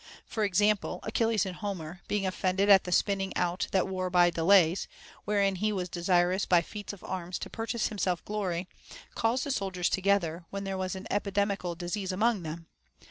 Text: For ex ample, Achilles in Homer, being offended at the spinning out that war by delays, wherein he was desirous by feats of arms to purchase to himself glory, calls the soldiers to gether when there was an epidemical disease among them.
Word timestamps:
For 0.25 0.43
ex 0.43 0.59
ample, 0.61 0.99
Achilles 1.03 1.45
in 1.45 1.53
Homer, 1.53 2.01
being 2.07 2.25
offended 2.25 2.69
at 2.69 2.85
the 2.85 2.91
spinning 2.91 3.37
out 3.37 3.67
that 3.71 3.87
war 3.87 4.09
by 4.09 4.31
delays, 4.31 4.87
wherein 5.25 5.57
he 5.57 5.71
was 5.71 5.89
desirous 5.89 6.43
by 6.47 6.61
feats 6.63 6.91
of 6.91 7.03
arms 7.03 7.37
to 7.37 7.51
purchase 7.51 7.83
to 7.83 7.89
himself 7.89 8.25
glory, 8.25 8.67
calls 9.13 9.43
the 9.43 9.51
soldiers 9.51 9.89
to 9.91 10.01
gether 10.01 10.43
when 10.49 10.63
there 10.63 10.75
was 10.75 10.95
an 10.95 11.05
epidemical 11.11 11.75
disease 11.75 12.11
among 12.11 12.41
them. 12.41 12.65